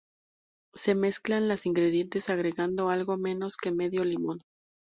[0.73, 4.43] Se mezclan los ingredientes agregando algo menos que medio limón.